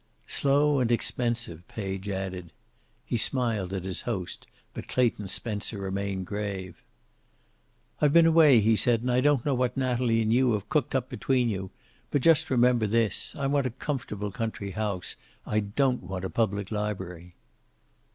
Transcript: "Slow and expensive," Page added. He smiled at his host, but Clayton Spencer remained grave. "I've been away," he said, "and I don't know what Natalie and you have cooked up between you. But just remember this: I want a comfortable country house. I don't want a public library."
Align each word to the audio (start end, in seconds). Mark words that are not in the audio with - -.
"Slow 0.25 0.79
and 0.79 0.91
expensive," 0.91 1.67
Page 1.67 2.09
added. 2.09 2.51
He 3.05 3.17
smiled 3.17 3.71
at 3.71 3.83
his 3.83 4.01
host, 4.01 4.47
but 4.73 4.87
Clayton 4.87 5.27
Spencer 5.27 5.77
remained 5.77 6.25
grave. 6.25 6.81
"I've 8.01 8.11
been 8.11 8.25
away," 8.25 8.61
he 8.61 8.75
said, 8.75 9.01
"and 9.01 9.11
I 9.11 9.21
don't 9.21 9.45
know 9.45 9.53
what 9.53 9.77
Natalie 9.77 10.23
and 10.23 10.33
you 10.33 10.53
have 10.53 10.69
cooked 10.69 10.95
up 10.95 11.07
between 11.07 11.49
you. 11.49 11.69
But 12.09 12.23
just 12.23 12.49
remember 12.49 12.87
this: 12.87 13.35
I 13.35 13.45
want 13.45 13.67
a 13.67 13.77
comfortable 13.77 14.31
country 14.31 14.71
house. 14.71 15.15
I 15.45 15.59
don't 15.59 16.01
want 16.01 16.25
a 16.25 16.31
public 16.31 16.71
library." 16.71 17.35